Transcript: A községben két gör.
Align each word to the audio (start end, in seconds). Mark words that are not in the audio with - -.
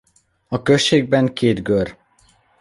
A 0.47 0.61
községben 0.61 1.33
két 1.33 1.63
gör. 1.63 1.97